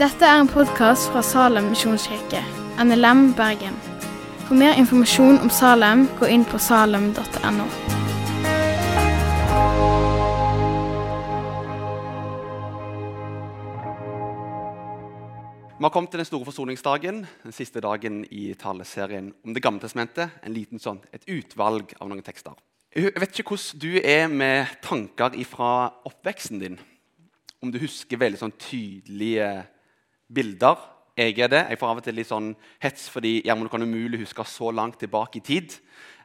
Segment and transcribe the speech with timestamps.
[0.00, 2.40] Dette er en podkast fra Salem misjonskirke,
[2.80, 3.74] NLM Bergen.
[4.46, 7.66] For mer informasjon om Salem, gå inn på salem.no.
[15.80, 19.80] Vi har kommet til den store forsoningsdagen, den siste dagen i taleserien om Det gamle
[19.80, 20.28] testamentet.
[20.42, 22.52] En liten sånn, Et utvalg av noen tekster.
[22.90, 26.80] Jeg vet ikke hvordan du er med tanker fra oppveksten din.
[27.62, 29.46] Om du husker veldig sånn tydelige
[30.26, 30.80] bilder.
[31.14, 31.60] Jeg er det.
[31.70, 32.48] Jeg får av og til litt sånn
[32.82, 35.76] hets fordi Gjermund kan umulig huske så langt tilbake i tid.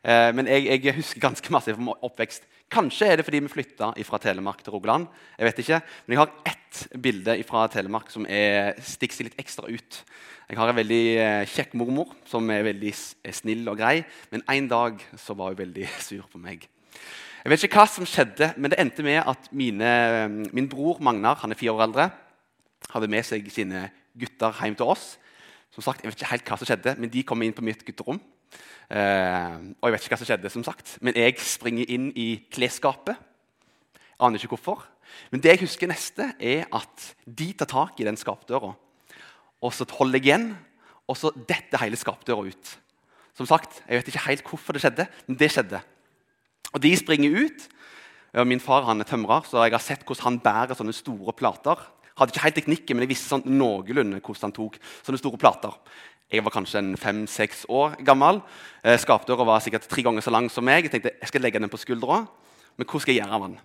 [0.05, 2.45] Eh, men jeg, jeg, husker ganske masse fra oppvekst.
[2.71, 5.07] Kanskje er det fordi vi flytta fra Telemark til Rogaland.
[5.37, 9.41] Jeg vet ikke, Men jeg har ett bilde fra Telemark som er, stikker seg litt
[9.41, 10.01] ekstra ut.
[10.49, 12.93] Jeg har en veldig eh, kjekk mormor som er veldig
[13.33, 14.03] snill og grei.
[14.29, 16.69] Men en dag så var hun veldig sur på meg.
[17.45, 19.89] Jeg vet ikke hva som skjedde, men det endte med at mine,
[20.49, 22.07] min bror Magnar han er fire år eldre,
[22.89, 23.83] hadde med seg sine
[24.17, 25.11] gutter hjem til oss.
[25.73, 27.83] Som sagt, jeg vet ikke helt hva som skjedde, men De kom inn på mitt
[27.85, 28.21] gutterom.
[28.85, 32.27] Uh, og jeg vet ikke hva som skjedde, som sagt, men jeg springer inn i
[32.53, 33.17] klesskapet.
[34.21, 34.85] Aner ikke hvorfor.
[35.31, 38.73] Men det jeg husker neste, er at de tar tak i den skapdøra.
[39.63, 40.49] Og så holder jeg igjen,
[41.09, 42.77] og så detter hele skapdøra ut.
[43.35, 45.81] Som sagt, Jeg vet ikke helt hvorfor det skjedde, men det skjedde.
[46.73, 47.67] Og De springer ut.
[48.45, 51.79] Min far han er tømrer, så jeg har sett hvordan han bærer sånne store plater.
[52.15, 55.71] Hadde ikke helt teknikken, men jeg visste sånn noenlunde hvordan han tok sånne store plater.
[56.33, 58.41] Jeg var kanskje fem-seks år gammel.
[58.83, 60.87] Eh, skapdøra var sikkert tre ganger så lang som meg.
[60.87, 62.23] Jeg tenkte jeg skal legge den på skuldra,
[62.77, 63.59] men hvor skal jeg gjøre av den?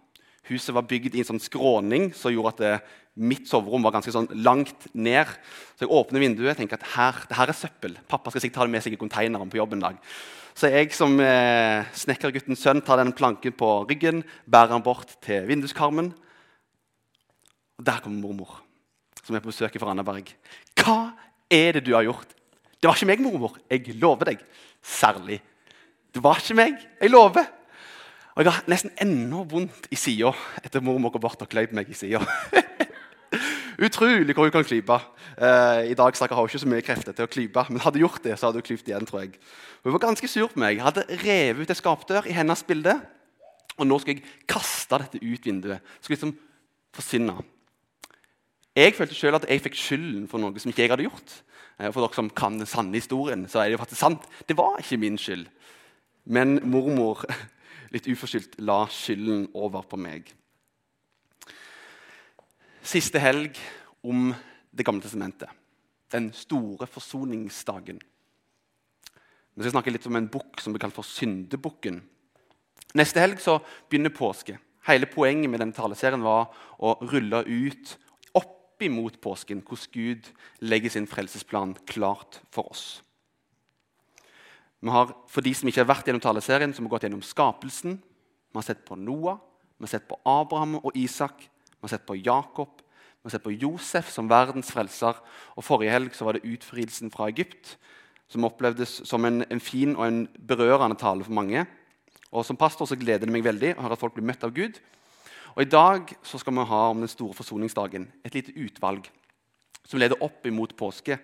[0.50, 3.92] Huset var bygd i en sånn skråning som gjorde at det, eh, mitt soverom var
[3.92, 5.26] ganske sånn langt ned.
[5.76, 7.96] Så jeg åpner vinduet og tenker at her, det her er søppel.
[8.08, 9.96] Pappa skal sikkert ta det med seg i konteineren på jobb en dag.
[10.54, 15.46] Så jeg som eh, snekkerguttens sønn tar den planken på ryggen, bærer den bort til
[15.48, 16.12] vinduskarmen.
[17.78, 18.60] Og Der kommer mormor,
[19.24, 20.34] som er på besøk i Randaberg.
[20.76, 21.14] Hva
[21.50, 22.36] er det du har gjort?
[22.80, 23.56] Det var ikke meg, mormor.
[23.68, 24.44] Jeg lover deg.
[24.82, 25.40] Særlig.
[26.14, 26.78] Det var ikke meg.
[27.00, 27.44] Jeg lover.
[28.34, 30.30] Og jeg har nesten enda vondt i sida
[30.64, 32.22] etter mormor går bort og kløyper meg i sida.
[33.84, 34.96] Utrolig hvor hun kan klype.
[35.36, 38.22] Eh, I dag har hun ikke så mye krefter til å klype, men hadde gjort
[38.24, 39.06] det, så hadde hun klypt igjen.
[39.08, 39.36] tror jeg.
[39.84, 40.78] Hun var ganske sur på meg.
[40.78, 42.96] Jeg hadde revet ut en skapdør i hennes bilde.
[43.76, 45.92] Og nå skal jeg kaste dette ut vinduet.
[46.00, 46.34] Skal liksom
[46.96, 47.36] forsvinne.
[48.76, 51.40] Jeg følte selv at jeg fikk skylden for noe som ikke jeg hadde gjort.
[51.80, 54.26] Eh, for dere som kan den sanne historien, så er det faktisk sant.
[54.46, 55.46] Det var ikke min skyld.
[56.24, 57.24] Men mormor
[57.94, 60.28] litt uforskyldt la skylden over på meg.
[62.82, 63.58] Siste helg
[64.02, 64.32] om
[64.70, 65.50] Det gamle testamentet.
[66.14, 67.96] Den store forsoningsdagen.
[69.58, 71.98] Vi skal snakke litt om en bukk som blir kalt for Syndebukken.
[72.94, 73.56] Neste helg så
[73.90, 74.60] begynner påske.
[74.86, 77.96] Hele poenget med denne taleserien var å rulle ut
[78.86, 80.30] imot påsken, hvordan Gud
[80.60, 83.02] legger sin frelsesplan klart for oss.
[84.80, 87.98] Vi har, For de som ikke har vært gjennom taleserien, som har gått gjennom skapelsen,
[88.50, 89.38] vi har sett på Noah,
[89.76, 92.80] vi har sett på Abraham og Isak, vi har sett på Jakob,
[93.20, 95.18] vi har sett på Josef som verdens frelser.
[95.56, 97.76] Og Forrige helg så var det utfrielsen fra Egypt,
[98.30, 101.66] som opplevdes som en, en fin og en berørende tale for mange.
[102.32, 104.54] Og Som pastor så gleder det meg veldig å høre at folk blir møtt av
[104.56, 104.78] Gud.
[105.54, 109.10] Og I dag så skal vi ha om den store forsoningsdagen et lite utvalg
[109.86, 111.18] som leder opp imot påske.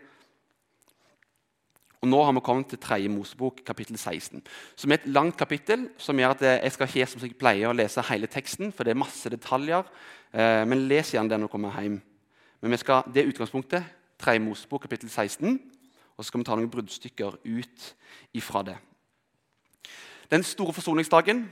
[2.03, 2.99] Og Nå har vi kommet til 3.
[3.09, 4.43] Mosebok, kapittel 16,
[4.77, 5.89] som er et langt kapittel.
[5.99, 8.91] som gjør at Jeg skal ikke som jeg pleier å lese hele teksten, for det
[8.91, 9.83] er masse detaljer.
[10.33, 12.03] Eh, men les gjerne den når du kommer hjem.
[12.61, 13.85] Men vi skal, det er utgangspunktet.
[14.19, 14.39] 3.
[14.39, 15.61] Mosebok, kapittel 16.
[16.17, 17.95] Og så skal vi ta noen bruddstykker ut
[18.35, 18.77] ifra det.
[20.31, 21.45] Den store forsoningsdagen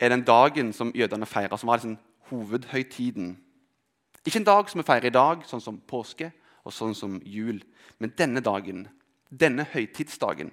[0.00, 1.98] er den dagen som jødene feirer, som var liksom
[2.30, 3.36] hovedhøytiden.
[4.26, 6.30] Ikke en dag som vi feirer i dag, sånn som påske
[6.64, 7.60] og sånn som jul.
[8.00, 8.86] Men denne dagen,
[9.28, 10.52] denne høytidsdagen,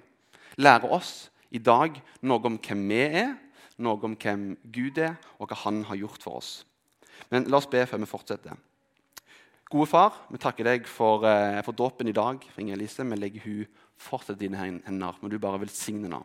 [0.56, 3.32] lærer oss i dag noe om hvem vi er,
[3.82, 6.64] noe om hvem Gud er, og hva Han har gjort for oss.
[7.30, 8.60] Men la oss be før vi fortsetter.
[9.72, 12.44] Gode far, vi takker deg for, eh, for dåpen i dag.
[12.44, 13.02] for Inger Elise.
[13.02, 13.66] Vi legger hun
[13.96, 15.16] fortsatt i dine hender.
[15.22, 16.24] Må du bare velsigne henne.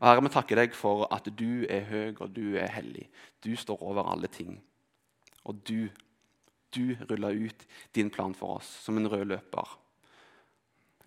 [0.00, 3.06] Herre, vi takker deg for at du er høy og du er hellig.
[3.40, 4.58] Du står over alle ting.
[5.48, 5.88] Og du,
[6.74, 7.66] du ruller ut
[7.96, 9.76] din plan for oss som en rød løper.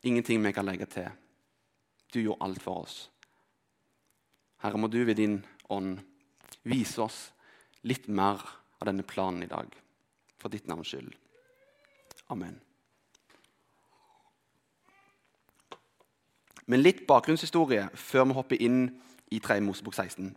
[0.04, 1.10] Ingenting vi kan legge til.
[2.14, 3.10] Du gjorde alt for oss.
[4.64, 6.00] Herre, må du ved din ånd
[6.64, 7.20] vise oss
[7.88, 8.42] litt mer
[8.80, 9.70] av denne planen i dag.
[10.40, 11.14] For ditt navns skyld.
[12.32, 12.58] Amen.
[16.70, 18.84] Men litt bakgrunnshistorie før vi hopper inn
[19.34, 19.58] i 3.
[19.66, 20.30] Mosebok 16.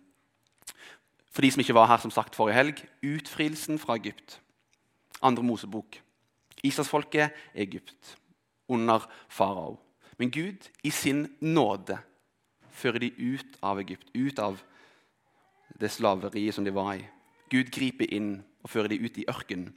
[1.32, 4.38] For de som ikke var her som sagt forrige helg, utfrielsen fra Egypt.
[5.22, 6.00] Andre Mosebok.
[6.62, 8.16] Israelsfolket Egypt,
[8.68, 9.78] under farao.
[10.18, 11.98] Men Gud, i sin nåde,
[12.70, 14.60] fører de ut av Egypt, ut av
[15.80, 17.04] det slaveriet som de var i.
[17.50, 19.74] Gud griper inn og fører de ut i ørkenen.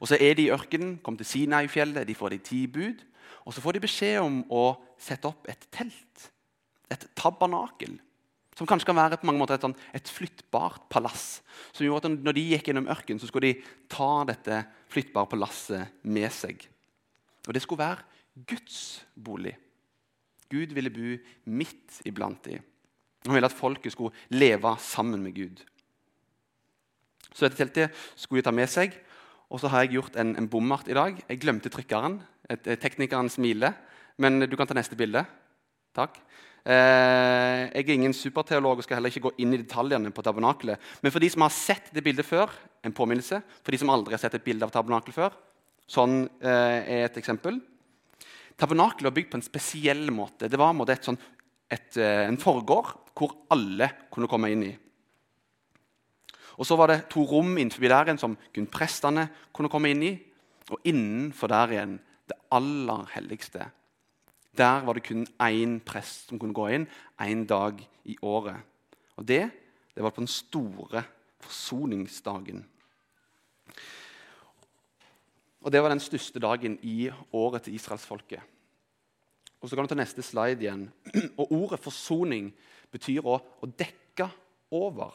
[0.00, 3.04] Og Så er de i ørkenen, kom til Sinai-fjellet, de får de ti bud.
[3.44, 6.30] Og så får de beskjed om å sette opp et telt,
[6.92, 7.96] et tabernakel.
[8.58, 11.40] Som kanskje kan være på mange måter et, sånn, et flyttbart palass.
[11.72, 14.58] Som gjorde at Når de gikk gjennom ørkenen, så skulle de ta dette
[14.92, 16.66] flyttbare palasset med seg.
[17.46, 19.54] Og det skulle være Guds bolig.
[20.50, 21.14] Gud ville bo
[21.48, 22.60] midt iblant dem.
[23.24, 25.62] Han ville at folket skulle leve sammen med Gud.
[27.30, 28.96] Så dette teltet skulle de ta med seg.
[29.50, 31.18] Og så har jeg gjort en, en bommert i dag.
[31.28, 32.20] Jeg glemte trykkeren.
[32.82, 33.76] Teknikeren smiler.
[34.18, 35.22] Men du kan ta neste bilde.
[35.96, 36.18] Takk.
[36.60, 40.80] Eh, jeg er ingen superteolog og skal heller ikke gå inn i detaljene på tabernakelet.
[41.00, 42.52] Men for de som har sett det bildet før,
[42.84, 43.40] en påminnelse.
[43.64, 45.38] For de som aldri har sett et bilde av tabernakelet før,
[45.90, 47.58] sånn eh, er et eksempel.
[48.60, 50.50] Tabernakelet var bygd på en spesiell måte.
[50.52, 51.18] Det var en, et sånn,
[51.72, 54.74] et, eh, en forgård hvor alle kunne komme inn i.
[56.60, 60.02] Og Så var det to rom innenfor der igjen som kun prestene kunne komme inn
[60.04, 60.12] i.
[60.68, 61.94] Og innenfor der igjen
[62.28, 63.70] det aller helligste.
[64.56, 66.88] Der var det kun én prest som kunne gå inn
[67.20, 68.56] én dag i året.
[69.16, 69.50] Og det,
[69.94, 71.04] det var på den store
[71.40, 72.64] forsoningsdagen.
[75.60, 78.40] Og Det var den største dagen i året til israelsfolket.
[79.60, 80.90] Og så kan du ta neste slide igjen.
[81.40, 82.48] Og Ordet forsoning
[82.90, 84.30] betyr å, å dekke
[84.72, 85.12] over.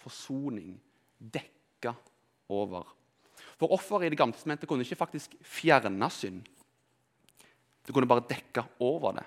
[0.00, 0.78] Forsoning.
[1.20, 1.92] Dekke
[2.48, 2.88] over.
[3.60, 6.40] For offeret i Det gamle testamentet kunne ikke faktisk fjerne synd.
[7.86, 9.26] Det kunne bare dekke over det.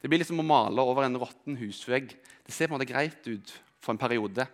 [0.00, 2.12] Det blir liksom å male over en råtten husvegg.
[2.46, 4.46] Det ser på en måte greit ut for en periode.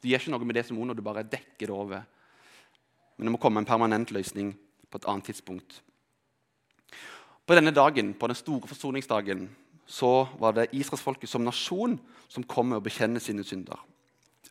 [0.00, 2.06] Det gjør ikke noe med det som er når du bare dekker det over.
[3.16, 4.54] Men det må komme en permanent løsning
[4.88, 5.82] på et annet tidspunkt.
[7.44, 9.46] På denne dagen, på den store forsoningsdagen
[9.84, 11.98] så var det israelsfolket som nasjon
[12.32, 13.76] som kom med å bekjenne sine synder.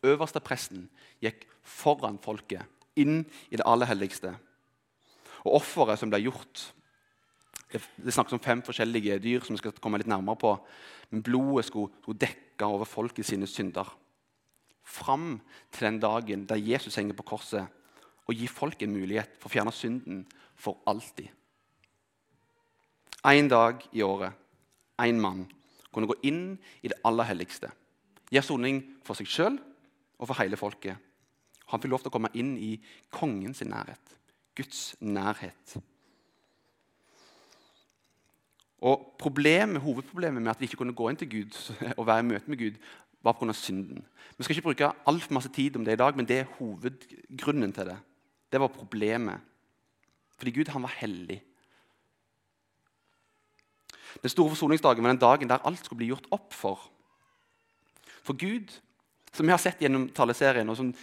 [0.05, 0.85] Øverste presten
[1.23, 2.67] gikk foran folket
[2.99, 4.35] inn i det aller helligste.
[5.43, 6.67] Og offeret som ble gjort
[7.73, 10.53] Det, det snakkes om fem forskjellige dyr som vi skal komme litt nærmere på.
[11.09, 13.89] Men blodet skulle, skulle dekke over folket sine synder.
[14.83, 15.39] Fram
[15.73, 17.65] til den dagen da Jesus henger på korset
[18.27, 20.23] og gir folk en mulighet for å fjerne synden
[20.59, 21.31] for alltid.
[23.23, 24.35] Én dag i året,
[24.99, 25.45] én mann,
[25.93, 26.43] kunne gå inn
[26.83, 27.69] i det aller helligste.
[28.33, 29.57] Gjøre soning for seg sjøl
[30.19, 30.99] og for hele folket.
[31.71, 32.75] Han fikk lov til å komme inn i
[33.13, 34.17] kongens nærhet.
[34.57, 35.77] Guds nærhet.
[38.83, 41.59] Og problemet, Hovedproblemet med at de ikke kunne gå inn til Gud
[41.99, 42.79] og være i møte med Gud,
[43.23, 43.53] var pga.
[43.55, 44.03] synden.
[44.37, 47.73] Vi skal ikke bruke altfor masse tid om det i dag, men det er hovedgrunnen
[47.73, 47.97] til det.
[48.51, 49.39] Det var problemet.
[50.37, 51.41] Fordi Gud han var hellig.
[54.21, 56.89] Den store forsoningsdagen var den dagen der alt skulle bli gjort opp for.
[58.23, 58.81] For Gud,
[59.33, 60.93] som vi har sett gjennom taleserien, og som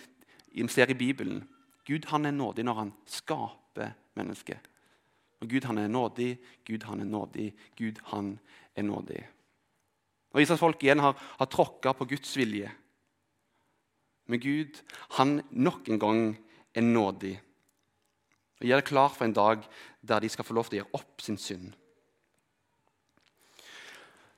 [0.53, 1.49] vi ser i Bibelen
[1.87, 4.69] Gud han er nådig når han skaper mennesket.
[5.40, 6.34] Og Gud han er nådig,
[6.69, 7.48] Gud han er nådig,
[7.78, 8.34] Gud han
[8.76, 9.20] er nådig.
[10.31, 12.70] Og Israels folk igjen har, har tråkka på Guds vilje.
[14.31, 14.82] Men Gud
[15.16, 16.20] han nok en gang
[16.76, 17.38] er nådig
[18.61, 19.62] og gjør det klar for en dag
[20.04, 21.73] der de skal få lov til å gjøre opp sin synd.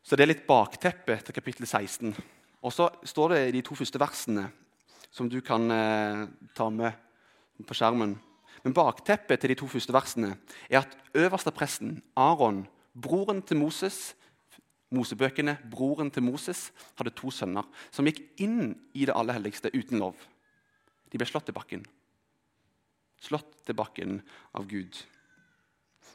[0.03, 2.15] Så Det er litt bakteppe til kapittel 16.
[2.63, 4.49] Og så står det i de to første versene,
[5.11, 6.93] som du kan eh, ta med
[7.67, 8.15] på skjermen.
[8.63, 10.37] Men bakteppet til de to første versene
[10.71, 14.15] er at øverste presten, Aron, broren til Moses,
[14.93, 19.99] Mosebøkene, broren til Moses, hadde to sønner som gikk inn i det aller helligste uten
[19.99, 20.15] lov.
[21.11, 21.87] De ble slått til bakken
[23.23, 24.21] slått til bakken
[24.57, 24.97] av Gud.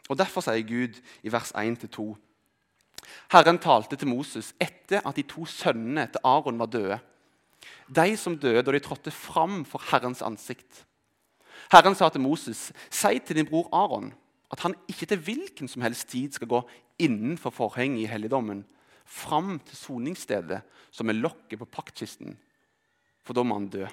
[0.07, 2.15] Og Derfor sier Gud i vers 1-2.:
[3.31, 6.99] Herren talte til Moses etter at de to sønnene til Aron var døde.
[7.87, 10.85] De som døde da de trådte fram for Herrens ansikt.
[11.71, 14.13] Herren sa til Moses.: Si til din bror Aron
[14.51, 16.61] at han ikke til hvilken som helst tid skal gå
[16.99, 18.65] innenfor forhenget i helligdommen,
[19.05, 22.37] fram til soningsstedet, som er lokket på paktkisten,
[23.23, 23.85] for da må han dø.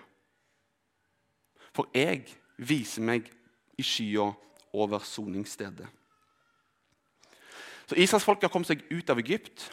[1.74, 2.22] For jeg
[2.56, 3.26] viser meg
[3.78, 4.30] i skya
[4.74, 5.86] over soningsstedet.
[7.84, 9.66] Så Israelsfolket har kommet seg ut av Egypt.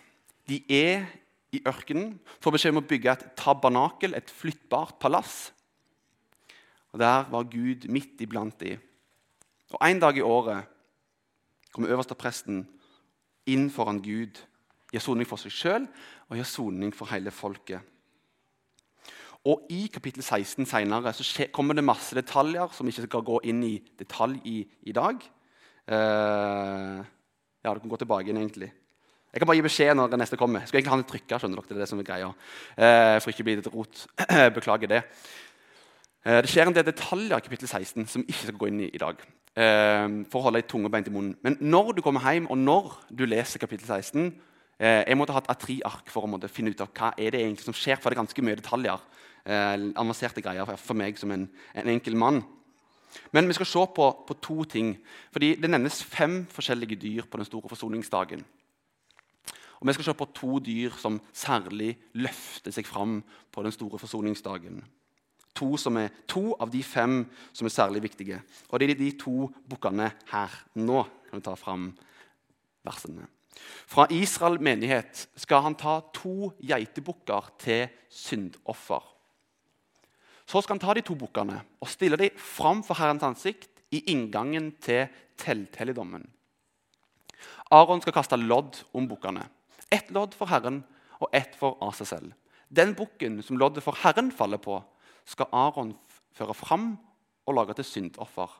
[0.49, 1.05] De er
[1.53, 5.51] i ørkenen, får beskjed om å bygge et tabernakel, et flyttbart palass.
[6.91, 8.79] Og Der var Gud midt iblant dem.
[9.71, 10.63] Og En dag i året
[11.71, 12.67] kommer øverste presten
[13.47, 14.41] inn foran Gud,
[14.91, 15.87] gjør soning for seg sjøl
[16.29, 17.79] og gjør soning for hele folket.
[19.49, 23.39] Og I kapittel 16 senere, så kommer det masse detaljer som vi ikke skal gå
[23.49, 25.23] inn i detalj i i dag.
[25.89, 27.01] Uh,
[27.63, 28.69] ja, du kan gå tilbake inn, egentlig.
[29.33, 30.61] Jeg kan bare gi beskjed når det neste kommer.
[30.61, 32.29] Jeg skulle egentlig ha den trykka, skjønner dere, det er det som er greia.
[32.75, 34.05] Uh, for ikke bli litt rot.
[34.57, 35.01] Beklager det.
[36.25, 38.83] Uh, det skjer en del detaljer i kapittel 16 som vi ikke skal gå inn
[38.85, 39.21] i i dag.
[40.31, 41.35] for å holde ei tunge beint i munnen.
[41.43, 44.31] Men når du kommer hjem, og når du leser kapittel 16
[44.79, 47.75] Jeg måtte ha et A3-ark for å finne ut av hva er det egentlig som
[47.75, 48.97] skjer, for det er ganske mye detaljer
[49.45, 52.41] eh, avanserte greier for meg som en, en, enkel mann.
[53.35, 54.95] Men vi skal se på, på, to ting.
[55.31, 58.45] Fordi Det nevnes fem forskjellige dyr på den store forsoningsdagen.
[59.79, 63.99] Og Vi skal se på to dyr som særlig løfter seg fram på den store
[63.99, 64.83] forsoningsdagen.
[65.57, 68.39] To, er, to av de fem som er særlig viktige.
[68.69, 70.49] Og Det er de to bukkene her.
[70.75, 71.91] Nå kan vi ta fram
[72.87, 73.27] versene.
[73.87, 79.03] Fra Israel menighet skal han ta to geitebukker til syndoffer.
[80.47, 84.01] Så skal han ta de to bukkene og stille dem fram for Herrens ansikt i
[84.11, 85.07] inngangen til
[85.39, 86.23] telthelligdommen.
[87.71, 89.45] Aron skal kaste lodd om bukkene.
[89.91, 90.81] Ett lodd for Herren
[91.19, 92.31] og ett for Asesel.
[92.71, 94.79] Den bukken som loddet for Herren faller på,
[95.25, 95.95] skal Aron
[96.35, 96.93] føre fram
[97.45, 98.51] og lage til syndoffer.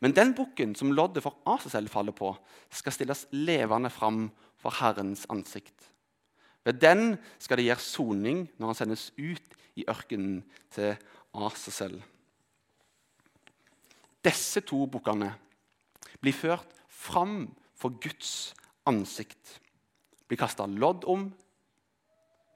[0.00, 2.32] Men den bukken som loddet for Asesel faller på,
[2.70, 5.90] skal stilles levende fram for Herrens ansikt.
[6.64, 10.40] Ved den skal det gjøre soning når han sendes ut i ørkenen
[10.74, 10.96] til
[11.36, 12.00] Asesel.
[14.24, 15.30] Disse to bukkene
[16.18, 17.44] blir ført fram
[17.76, 18.54] for Guds
[18.88, 19.60] ansikt.
[20.26, 21.28] Blir kasta lodd om.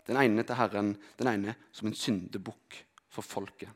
[0.08, 2.80] Den ene til Herren, den ene som en syndebukk
[3.10, 3.70] for folket.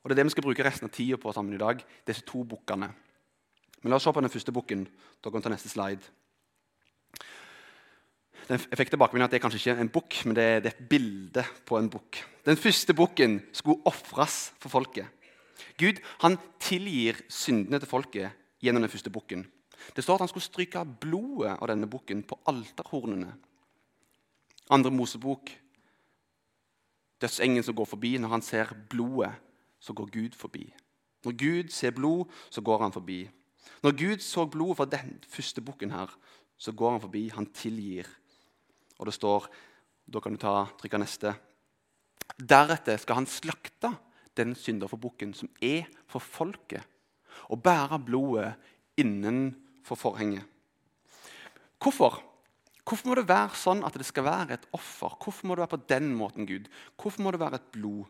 [0.00, 1.84] Og Det er det vi skal bruke resten av tida på sammen i dag.
[2.06, 2.88] disse to bukkene.
[3.82, 4.88] Men La oss se på den første bukken.
[5.22, 6.00] Dere kan ta neste slide.
[8.48, 10.88] Den, Jeg fikk tilbakemelding at det er kanskje ikke en bukk, men det er, et
[10.88, 12.24] bilde på en bukk.
[12.44, 15.06] Den første bukken skulle ofres for folket.
[15.78, 19.46] Gud han tilgir syndene til folket gjennom den første bukken.
[19.96, 23.32] Det står at han skulle stryke blodet av denne bukken på alterhornene.
[24.70, 25.50] Andre Mosebok,
[27.20, 28.16] dødsengen som går forbi.
[28.18, 29.32] Når han ser blodet,
[29.80, 30.74] så går Gud forbi.
[31.24, 33.30] Når Gud ser blod, så går han forbi.
[33.82, 36.18] Når Gud så blodet fra den første bukken her,
[36.56, 37.28] så går han forbi.
[37.28, 38.06] Han tilgir
[39.00, 39.48] og det står
[40.10, 41.32] Da kan du ta, trykke neste.
[42.34, 43.92] Deretter skal han slakte
[44.34, 46.82] den synderforbukken som er for folket,
[47.46, 48.54] og bære blodet
[48.98, 50.42] innenfor forhenget.
[51.78, 52.18] Hvorfor?
[52.90, 55.12] Hvorfor må det være sånn at det skal være et offer?
[55.22, 56.64] Hvorfor må det være på den måten, Gud?
[56.98, 58.08] Hvorfor må det være et blod?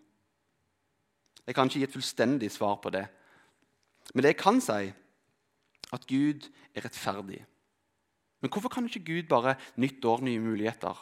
[1.45, 3.03] Jeg kan ikke gi et fullstendig svar på det.
[4.15, 4.89] Men det jeg kan si,
[5.93, 7.43] at Gud er rettferdig.
[8.41, 10.97] Men hvorfor kan ikke Gud bare nytt år, nye muligheter?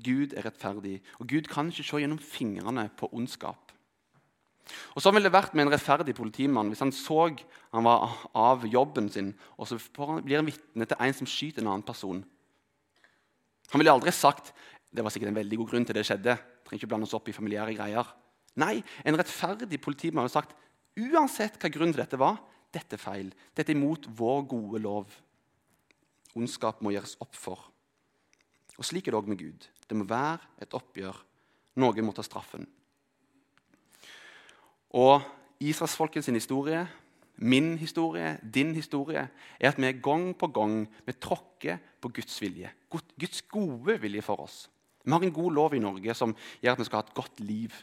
[0.00, 3.73] Gud er rettferdig, og Gud kan ikke se gjennom fingrene på ondskap.
[4.94, 7.26] Og Sånn ville det vært med en rettferdig politimann hvis han så
[7.74, 9.78] han var av jobben sin, og så
[10.22, 12.22] blir han vitne til en som skyter en annen person.
[13.72, 14.52] Han ville aldri sagt
[14.94, 16.36] det var sikkert en veldig god grunn til det skjedde.
[16.64, 18.10] Trenger ikke blande oss opp i familiære greier.
[18.62, 20.54] Nei, en rettferdig politimann hadde sagt
[20.94, 22.38] uansett hva grunnen til dette var,
[22.74, 23.32] dette er feil.
[23.54, 25.10] Dette er imot vår gode lov.
[26.38, 27.66] Ondskap må gjøres opp for.
[28.78, 29.66] Og Slik er det òg med Gud.
[29.86, 31.18] Det må være et oppgjør.
[31.82, 32.66] Noen må ta straffen.
[34.94, 35.24] Og
[35.64, 36.84] Israelsfolkets historie,
[37.36, 39.28] min historie, din historie,
[39.60, 42.70] er at vi gang på gang vi tråkker på Guds vilje.
[42.90, 44.70] Guds gode vilje for oss.
[45.04, 47.40] Vi har en god lov i Norge som gjør at vi skal ha et godt
[47.40, 47.74] liv.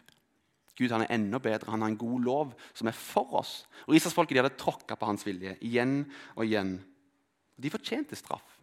[0.77, 1.72] Gud han er enda bedre.
[1.72, 3.68] Han har en god lov som er for oss.
[3.88, 6.77] Og Israelsfolket hadde tråkka på hans vilje igjen og igjen.
[7.62, 8.58] De fortjente straff.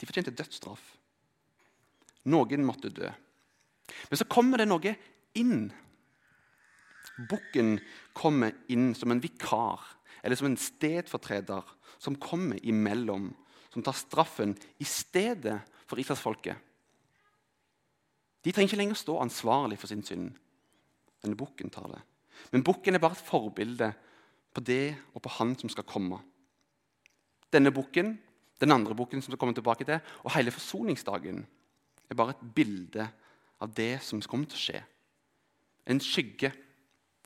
[0.00, 0.82] De fortjente dødsstraff.
[2.24, 3.10] Noen måtte dø.
[4.08, 4.94] Men så kommer det noe
[5.36, 5.68] inn.
[7.14, 7.78] Bukken
[8.12, 9.80] kommer inn som en vikar,
[10.22, 11.62] eller som en stedfortreder,
[11.98, 13.30] som kommer imellom.
[13.70, 15.56] Som tar straffen i stedet
[15.86, 16.56] for Israelsfolket.
[18.44, 20.34] De trenger ikke lenger stå ansvarlig for sin synd.
[21.24, 22.02] Denne bukken tar det.
[22.52, 23.88] Men bukken er bare et forbilde
[24.54, 26.20] på det og på han som skal komme.
[27.50, 28.14] Denne bukken,
[28.60, 31.42] den andre bukken som skal komme tilbake til, og hele forsoningsdagen
[32.10, 33.06] er bare et bilde
[33.62, 34.82] av det som kommer til å skje.
[35.90, 36.52] En skygge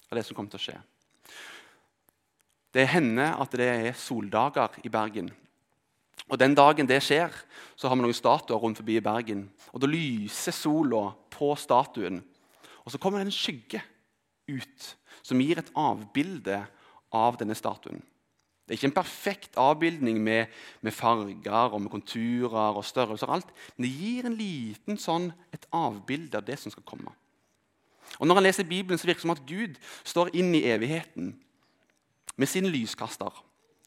[0.08, 0.78] av det som kommer til å skje.
[2.74, 5.30] Det hender at det er soldager i Bergen.
[6.28, 7.32] Og Den dagen det skjer,
[7.76, 9.46] så har vi noen statuer rundt forbi Bergen.
[9.72, 12.20] Og Da lyser sola på statuen.
[12.84, 13.80] Og så kommer det en skygge
[14.48, 16.60] ut som gir et avbilde
[17.12, 18.02] av denne statuen.
[18.68, 20.50] Det er ikke en perfekt avbildning med,
[20.84, 23.26] med, farger og med konturer og størrelser.
[23.26, 27.14] og alt, Men det gir en liten sånn, et avbilde av det som skal komme.
[28.18, 31.36] Og Når han leser Bibelen, så virker det som at Gud står inn i evigheten
[32.36, 33.44] med sin lyskaster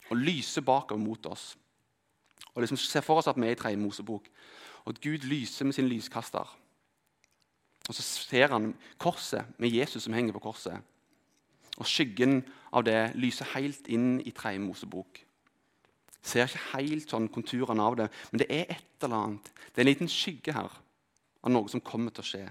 [0.10, 1.58] og lyser bakover mot oss.
[2.54, 4.28] Og liksom ser for oss at vi er i tredje Mosebok,
[4.86, 6.58] og at Gud lyser med sin lyskaster.
[7.90, 10.78] Og så ser han korset med Jesus som henger på korset.
[11.78, 12.42] Og skyggen
[12.74, 15.22] av det lyser helt inn i tredje Mosebok.
[16.22, 19.52] Ser ikke helt sånn konturene av det, men det er et eller annet.
[19.72, 20.70] Det er en liten skygge her
[21.42, 22.44] av noe som kommer til å skje.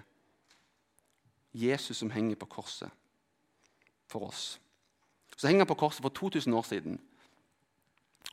[1.52, 2.90] Jesus som henger på korset
[4.10, 4.60] for oss.
[5.36, 6.98] Så henger han på korset for 2000 år siden.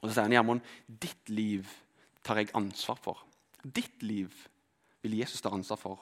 [0.01, 1.69] Og så sier han, Gjermund, ditt liv
[2.25, 3.23] tar jeg ansvar for.
[3.63, 4.33] Ditt liv
[5.01, 6.01] vil Jesus ta ansvar for.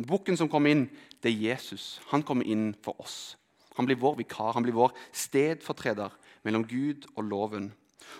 [0.00, 0.86] Bukken som kommer inn,
[1.20, 2.00] det er Jesus.
[2.10, 3.36] Han kommer inn for oss.
[3.76, 7.70] Han blir vår vikar, han blir vår stedfortreder mellom Gud og loven.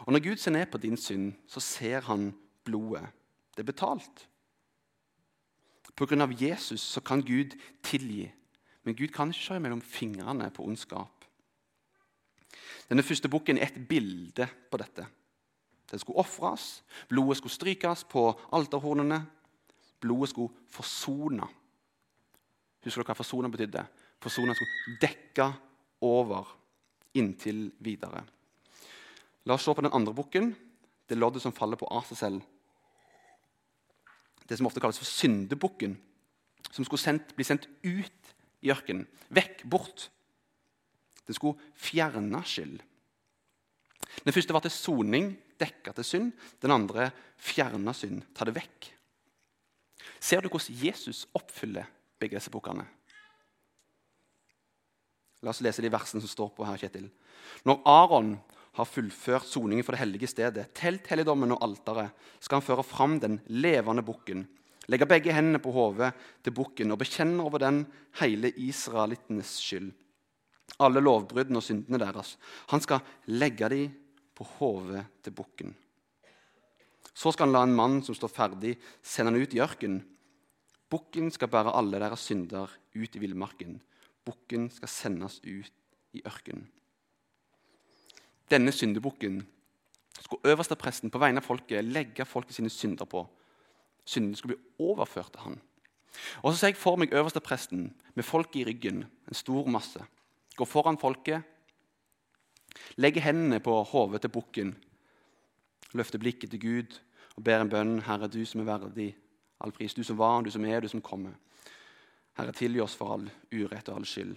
[0.06, 2.30] Og Når Gud ser ned på din synd, så ser han
[2.64, 3.08] blodet.
[3.56, 4.26] Det er betalt.
[6.00, 6.26] Pga.
[6.32, 8.30] Jesus så kan Gud tilgi,
[8.84, 11.26] men Gud kan ikke se mellom fingrene på ondskap.
[12.88, 15.04] Denne første boken er et bilde på dette.
[15.90, 18.24] Den skulle ofres, blodet skulle strykes på
[18.56, 19.20] alterhornene.
[20.00, 21.46] Blodet skulle forsone.
[22.80, 23.84] Husker dere hva forsone betydde?
[24.22, 25.50] Forsone skulle dekke
[26.06, 26.48] over
[27.14, 28.22] inntil videre.
[29.44, 30.54] La oss se på den andre boken,
[31.08, 32.40] det loddet som faller på Asesel.
[34.50, 35.94] Det som ofte kalles for syndebukken,
[36.74, 38.32] som skulle sendt, bli sendt ut
[38.66, 39.06] i ørkenen.
[39.30, 40.08] Vekk, bort.
[41.26, 42.80] Den skulle fjerne skyld.
[44.24, 45.30] Den første var til soning,
[45.60, 46.32] dekka til synd.
[46.62, 48.90] Den andre fjerna synd, ta det vekk.
[50.20, 51.86] Ser du hvordan Jesus oppfyller
[52.18, 52.84] begge disse bukkene?
[55.40, 57.06] La oss lese de versene som står på her, Kjetil.
[57.64, 58.34] Når Aron
[58.80, 63.18] har fullført soningen for det hellige stedet, telt helligdommen og alteret, skal han føre fram
[63.22, 64.46] den levende bukken,
[64.90, 66.12] legge begge hendene på hodet
[66.44, 67.84] til bukken og bekjenne over den
[68.20, 69.90] hele israelittenes skyld.
[70.80, 72.36] Alle lovbruddene og syndene deres.
[72.72, 73.94] Han skal legge dem
[74.34, 75.74] på hodet til bukken.
[77.12, 80.00] Så skal han la en mann som står ferdig, sende han ut i ørkenen.
[80.90, 83.76] Bukken skal bære alle deres synder ut i villmarken.
[84.26, 85.74] Bukken skal sendes ut
[86.16, 86.64] i ørkenen.
[88.50, 89.40] Denne syndebukken
[90.20, 93.24] skulle øverstepresten på vegne av folket legge folket sine synder på.
[94.04, 95.60] Syndene skulle bli overført til han.
[96.42, 100.02] Og så ser jeg for meg øverstepresten med folket i ryggen, en stor masse.
[100.56, 101.42] Gå foran folket,
[102.96, 104.74] legge hendene på hodet til bukken,
[105.92, 106.98] løfte blikket til Gud
[107.36, 108.00] og ber en bønn.
[108.06, 109.14] Herre, du som er verdig
[109.60, 111.36] all pris, du som var, du som er, du som kommer.
[112.38, 114.36] Herre, tilgi oss for all urett og all skyld.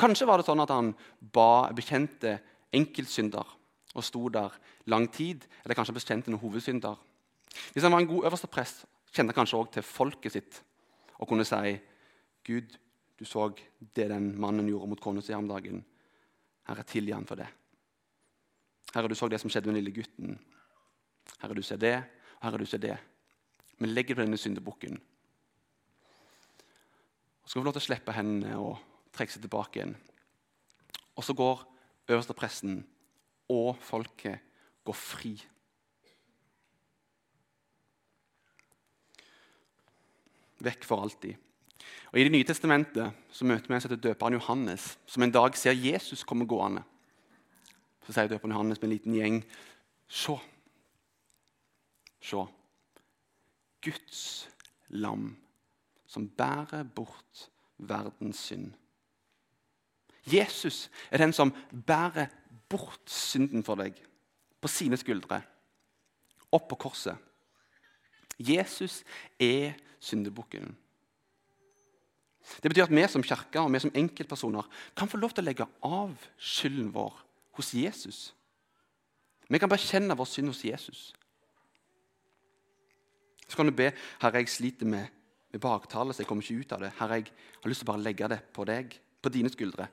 [0.00, 2.38] Kanskje var det sånn at han ba, bekjente
[2.72, 3.56] enkeltsynder
[3.94, 4.54] og sto der
[4.86, 6.98] lang tid, eller kanskje ble kjent som hovedsynder.
[7.72, 10.60] Hvis han var en god øverste prest, kjente han kanskje også til folket sitt
[11.20, 11.74] og kunne si
[12.46, 12.76] Gud,
[13.18, 13.50] du så
[13.96, 15.82] det den mannen gjorde mot kona si om dagen.
[16.68, 17.48] Herre, tilgi han for det.
[18.94, 20.38] Herre, du så det som skjedde med den lille gutten.
[21.42, 21.96] Herre, du ser det,
[22.38, 22.96] og herre, du ser det.
[23.78, 24.96] Men legg det på denne syndebukken.
[27.44, 28.78] Så skal vi få lov til å slippe hendene og
[29.12, 29.94] trekke seg tilbake igjen.
[31.18, 31.66] Og så går
[32.10, 32.82] øverste presten
[33.50, 34.38] og folket
[34.84, 35.34] går fri.
[40.60, 41.34] Vekk for alltid.
[42.12, 45.56] Og I Det nye testamentet så møter vi en som døperen Johannes, som en dag
[45.56, 46.82] ser Jesus komme gående.
[48.06, 49.44] Så sier døperen Johannes med en liten gjeng
[50.10, 50.34] Se.
[52.20, 52.42] Se.
[53.80, 54.48] Guds
[54.88, 55.36] lam
[56.06, 58.72] som bærer bort verdens synd.
[60.26, 61.52] Jesus er den som
[61.86, 62.28] bærer
[62.70, 63.96] bort synden for deg
[64.60, 65.40] på sine skuldre,
[66.52, 67.16] opp på korset.
[68.40, 69.02] Jesus
[69.40, 70.72] er syndebukken.
[72.62, 75.48] Det betyr at vi som kirke og vi som enkeltpersoner kan få lov til å
[75.48, 77.16] legge av skylden vår
[77.58, 78.20] hos Jesus.
[79.50, 81.10] Vi kan bekjenne vår synd hos Jesus.
[83.46, 83.90] Så kan du be
[84.22, 85.10] Herre, jeg sliter med,
[85.50, 86.92] med baktale, så jeg kommer ikke ut av det.
[86.98, 89.88] Herre, jeg har lyst til å bare legge det på deg, på dine skuldre.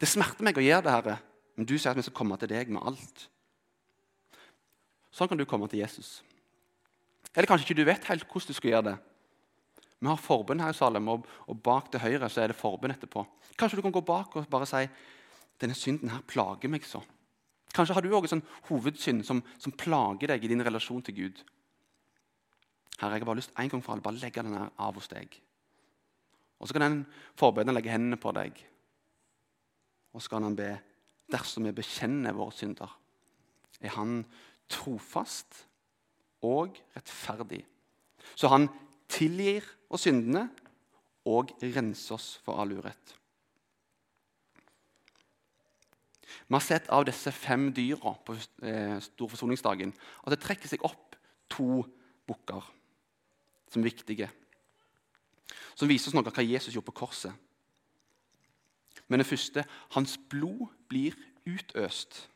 [0.00, 1.16] Det smerter meg å gjøre det, Herre,
[1.56, 3.26] men du sier at vi skal komme til deg med alt.
[5.12, 6.20] Sånn kan du komme til Jesus.
[7.32, 8.98] Eller kanskje ikke du vet helt hvordan du skal gjøre det.
[10.02, 12.94] Vi har forbund her i Salem, og, og, bak til høyre så er det forbund
[12.96, 13.22] etterpå.
[13.58, 14.82] Kanskje du kan gå bak og bare si
[15.62, 17.02] denne synden her plager meg så.
[17.72, 21.16] Kanskje har du òg en sånn hovedsynd som, som, plager deg i din relasjon til
[21.20, 21.44] Gud.
[22.98, 25.08] Herre, jeg har bare lyst en gang for alle bare legge den her av hos
[25.12, 25.38] deg.
[26.58, 26.98] Og Så kan den
[27.38, 28.58] forbønnen legge hendene på deg,
[30.12, 30.70] og så kan han be
[31.32, 32.90] dersom vi bekjenner våre synder,
[33.80, 34.20] er han
[34.70, 35.64] trofast
[36.44, 37.62] og rettferdig.
[38.36, 38.68] Så han
[39.10, 40.46] tilgir oss syndene
[41.28, 43.16] og renser oss for all urett.
[46.48, 51.16] Vi har sett av disse fem dyra på eh, storforsoningsdagen at det trekker seg opp
[51.52, 51.82] to
[52.28, 52.66] bukker
[53.72, 54.28] som er viktige.
[55.76, 57.32] Som viser oss noe av hva Jesus gjorde på korset.
[59.08, 59.64] Men det første
[59.96, 62.28] hans blod blir utøst.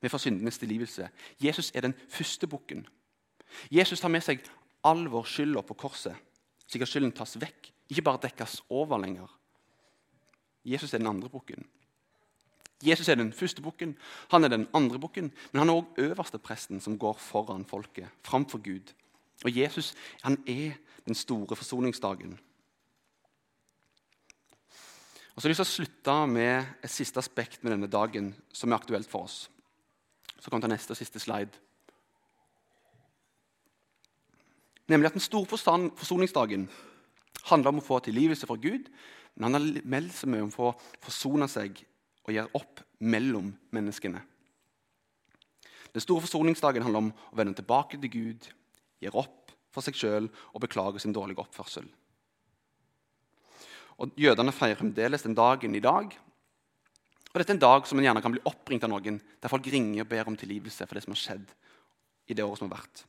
[0.00, 1.08] Vi får syndenes tilgivelse.
[1.40, 2.86] Jesus er den første bukken.
[3.70, 4.42] Jesus tar med seg
[4.84, 6.16] all vår skyld på korset,
[6.66, 9.30] slik at skylden tas vekk, ikke bare dekkes over lenger.
[10.64, 11.64] Jesus er den andre bukken.
[12.84, 13.94] Jesus er den første bukken,
[14.28, 18.08] han er den andre bukken, men han er òg øverste presten som går foran folket,
[18.24, 18.92] framfor Gud.
[19.44, 22.38] Og Jesus han er den store forsoningsdagen.
[25.34, 28.30] Og så har jeg lyst til å slutte med et siste aspekt med denne dagen
[28.54, 29.48] som er aktuelt for oss.
[30.38, 31.58] Så kan vi ta neste og siste slide.
[34.86, 36.68] Nemlig at den store forsoningsdagen
[37.48, 38.86] handler om å få tilgivelse fra Gud,
[39.34, 41.82] men han har meldt seg med om å forsone seg
[42.24, 44.22] og gjøre opp mellom menneskene.
[45.94, 48.48] Den store forsoningsdagen handler om å vende tilbake til Gud,
[49.02, 51.86] gjøre opp for seg sjøl og beklage sin dårlige oppførsel.
[53.98, 56.14] Og Jødene feirer fremdeles den dagen i dag.
[57.34, 59.66] Og Dette er en dag som en gjerne kan bli oppringt av noen, der folk
[59.66, 61.52] ringer og ber om tilgivelse for det som har skjedd
[62.30, 63.04] i det året som har vært.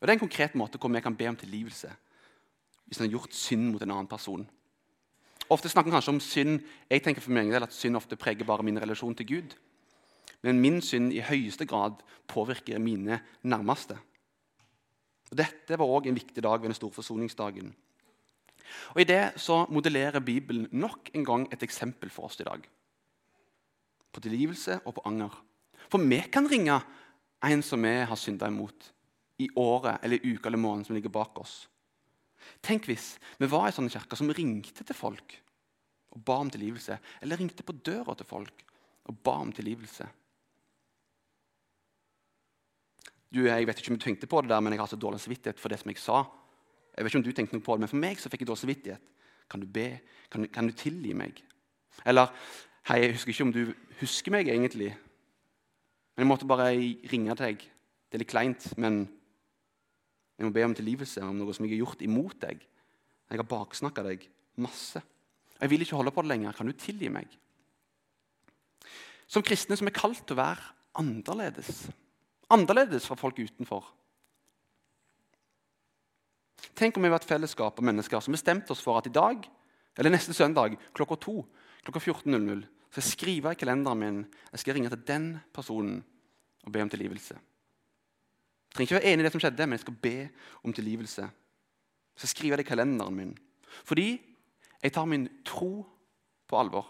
[0.00, 1.92] Og Det er en konkret måte hvor vi kan be om tilgivelse
[2.86, 4.44] hvis en har gjort synd mot en annen person.
[5.50, 8.62] Ofte snakker man kanskje om synd jeg tenker for meg at synd ofte preger bare
[8.66, 9.56] min relasjon til Gud.
[10.42, 11.98] Men min synd i høyeste grad
[12.30, 13.98] påvirker mine nærmeste.
[15.30, 17.74] Og Dette var òg en viktig dag ved den store forsoningsdagen.
[18.94, 22.64] Og I det så modellerer Bibelen nok en gang et eksempel for oss i dag.
[24.12, 25.32] På tilgivelse og på anger.
[25.92, 26.80] For vi kan ringe
[27.46, 28.92] en som vi har synda imot,
[29.38, 31.66] i året eller uka eller måneden som ligger bak oss.
[32.64, 35.36] Tenk hvis vi var i sånne kirker som ringte til folk
[36.16, 36.96] og ba om tilgivelse.
[37.20, 38.64] Eller ringte på døra til folk
[39.06, 40.06] og ba om tilgivelse.
[43.28, 45.20] Du, jeg vet ikke om du tenkte på det der, men jeg har så dårlig
[45.20, 46.22] samvittighet for det som jeg sa.
[46.96, 48.48] Jeg vet ikke om du tenkte noe på det, men For meg så fikk jeg
[48.48, 49.10] dårlig samvittighet.
[49.50, 49.88] Kan du be?
[50.32, 51.42] Kan, kan du tilgi meg?
[52.04, 52.32] Eller
[52.86, 53.62] Hei, jeg husker ikke om du
[53.98, 54.92] husker meg egentlig.
[56.14, 56.68] Men jeg måtte bare
[57.10, 57.64] ringe deg.
[58.06, 59.00] Det er litt kleint, men
[60.38, 62.62] jeg må be om tilgivelse om noe som jeg har gjort imot deg.
[63.26, 64.28] Jeg har baksnakka deg
[64.62, 65.02] masse.
[65.58, 66.54] Jeg vil ikke holde på det lenger.
[66.54, 67.26] Kan du tilgi meg?
[69.26, 70.70] Som kristne som er kalt til å være
[71.02, 71.88] annerledes.
[72.54, 73.88] Annerledes fra folk utenfor.
[76.74, 79.46] Tenk om vi var et fellesskap av mennesker som bestemte oss for at i dag
[79.96, 81.40] eller neste søndag klokka to
[81.86, 86.00] klokka 14.00 skal jeg skrive i kalenderen min jeg skal ringe til den personen
[86.66, 87.36] og be om tilgivelse.
[87.36, 90.16] Jeg trenger ikke være enig i det som skjedde, men jeg skal be
[90.66, 91.22] om tilgivelse.
[91.22, 93.36] Jeg skal skrive det i kalenderen min.
[93.84, 94.08] Fordi
[94.82, 95.86] jeg tar min tro
[96.48, 96.88] på alvor.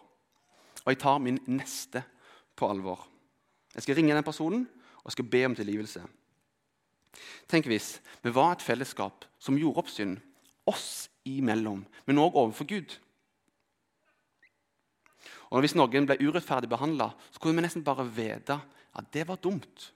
[0.85, 2.03] Og jeg tar min neste
[2.57, 3.05] på alvor.
[3.75, 4.65] Jeg skal ringe den personen
[5.03, 6.03] og jeg skal be om tilgivelse.
[7.49, 10.19] Tenk hvis vi var et fellesskap som gjorde opp synd
[10.67, 12.97] oss imellom, men òg overfor Gud.
[15.55, 18.59] Og Hvis noen ble urettferdig behandla, kunne vi nesten bare vite
[18.97, 19.93] at det var dumt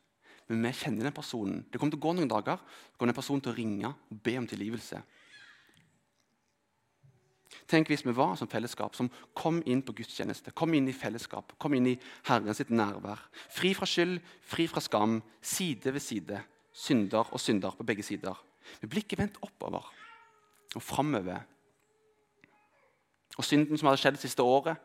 [0.51, 1.63] men vi kjenner den personen.
[1.71, 4.23] Det kommer til å gå noen dager, så kommer den personen til å ringe og
[4.25, 4.99] be om tilgivelse.
[7.71, 11.55] Tenk hvis vi var som fellesskap som kom inn på gudstjeneste, kom inn i fellesskap,
[11.63, 13.23] kom inn i Herren sitt nærvær.
[13.55, 16.43] Fri fra skyld, fri fra skam, side ved side.
[16.81, 18.37] Synder og synder på begge sider.
[18.81, 19.89] Med blikket vendt oppover
[20.75, 21.43] og framover.
[23.37, 24.79] Og synden som hadde skjedd det siste året,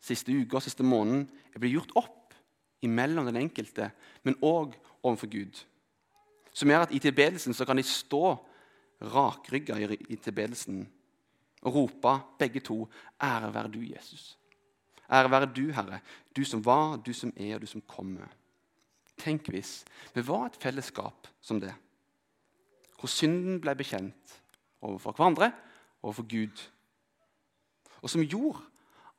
[0.00, 2.34] siste uka, siste måneden, er blitt gjort opp
[2.82, 3.90] imellom den enkelte,
[4.24, 5.60] men òg overfor Gud.
[6.52, 8.34] Som gjør at i tilbedelsen så kan de stå
[9.00, 10.82] rakrygga i tilbedelsen
[11.62, 12.88] og rope begge to
[13.20, 14.36] 'Ære være du, Jesus'.
[15.12, 16.00] Ære være du, Herre,
[16.36, 18.26] du som var, du som er, og du som kommer.
[19.20, 19.80] Tenk hvis
[20.14, 21.72] vi var et fellesskap som det,
[23.00, 24.36] hvor synden ble bekjent
[24.80, 25.50] overfor hverandre
[26.00, 26.62] overfor Gud,
[28.00, 28.64] og som gjorde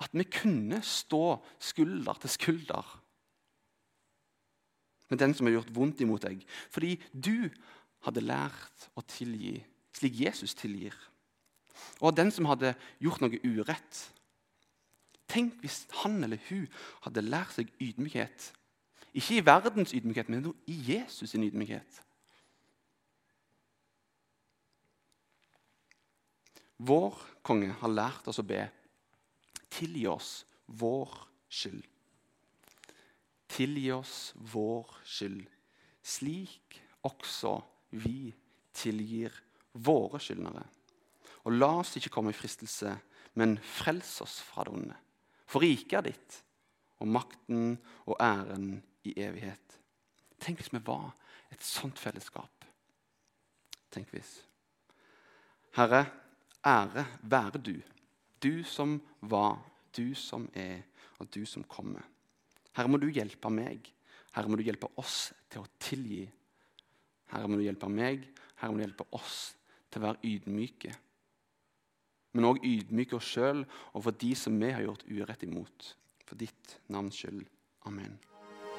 [0.01, 2.97] at vi kunne stå skulder til skulder
[5.11, 6.39] med den som har gjort vondt imot deg.
[6.71, 7.51] Fordi du
[8.07, 9.57] hadde lært å tilgi
[9.97, 10.95] slik Jesus tilgir.
[11.99, 13.99] Og den som hadde gjort noe urett.
[15.31, 16.63] Tenk hvis han eller hun
[17.05, 18.51] hadde lært seg ydmykhet.
[19.13, 22.02] Ikke i verdens ydmykhet, men i Jesus' sin ydmykhet.
[26.82, 28.63] Vår konge har lært oss å be.
[29.69, 31.17] Tilgi oss vår
[31.52, 31.84] skyld.
[33.52, 35.47] tilgi oss vår skyld,
[36.02, 37.58] slik også
[38.00, 38.32] vi
[38.74, 39.34] tilgir
[39.74, 40.63] våre skyldnere.
[41.43, 42.93] Og la oss ikke komme i fristelse,
[43.36, 44.95] men frels oss fra det onde.
[45.50, 46.38] For riket er ditt,
[47.04, 49.77] og makten og æren i evighet.
[50.41, 51.11] Tenk hvis vi var
[51.51, 52.65] et sånt fellesskap.
[53.91, 54.39] Tenk hvis.
[55.75, 56.05] Herre,
[56.65, 57.75] ære være du.
[58.41, 59.59] Du som var,
[59.95, 60.81] du som er,
[61.19, 62.01] og du som kommer.
[62.75, 63.91] Herre, må du hjelpe meg.
[64.31, 66.23] Herre, må du hjelpe oss til å tilgi.
[67.31, 68.25] Herre, må du hjelpe meg.
[68.57, 69.53] Herre, må du hjelpe oss
[69.91, 70.95] til å være ydmyke.
[72.31, 75.93] Men òg ydmyke oss sjøl overfor de som vi har gjort urett imot.
[76.25, 77.43] For ditt navns skyld.
[77.89, 78.15] Amen.